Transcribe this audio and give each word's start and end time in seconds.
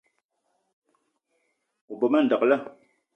O 1.91 1.93
be 1.99 2.07
ma 2.11 2.19
ndekle 2.23 2.55